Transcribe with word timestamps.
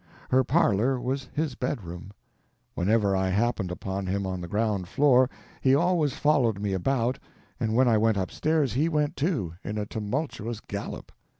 Her 0.31 0.43
parlor 0.43 0.99
was 0.99 1.29
his 1.31 1.53
bedroom. 1.53 2.09
Whenever 2.73 3.15
I 3.15 3.29
happened 3.29 3.69
upon 3.69 4.07
him 4.07 4.25
on 4.25 4.41
the 4.41 4.47
ground 4.47 4.87
floor 4.87 5.29
he 5.61 5.75
always 5.75 6.13
followed 6.13 6.59
me 6.59 6.73
about, 6.73 7.19
and 7.59 7.75
when 7.75 7.87
I 7.87 7.99
went 7.99 8.17
upstairs 8.17 8.73
he 8.73 8.89
went 8.89 9.15
too—in 9.15 9.77
a 9.77 9.85
tumultuous 9.85 10.59
gallop. 10.59 11.11